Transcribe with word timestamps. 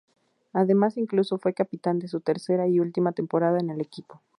Además 0.51 0.97
incluso 0.97 1.37
fue 1.37 1.53
capitán 1.53 1.97
en 2.01 2.07
su 2.07 2.21
tercera 2.21 2.67
y 2.67 2.79
última 2.79 3.11
temporada 3.11 3.59
en 3.59 3.69
el 3.69 3.81
equipo. 3.81 4.23